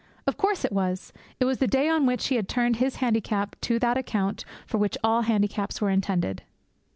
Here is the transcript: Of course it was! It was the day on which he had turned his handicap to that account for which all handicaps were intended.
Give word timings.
Of 0.25 0.35
course 0.35 0.65
it 0.65 0.71
was! 0.71 1.13
It 1.39 1.45
was 1.45 1.59
the 1.59 1.67
day 1.67 1.87
on 1.87 2.07
which 2.07 2.29
he 2.29 2.35
had 2.35 2.49
turned 2.49 2.77
his 2.77 2.95
handicap 2.95 3.55
to 3.61 3.77
that 3.77 3.99
account 3.99 4.43
for 4.65 4.79
which 4.79 4.97
all 5.03 5.21
handicaps 5.21 5.79
were 5.79 5.91
intended. 5.91 6.41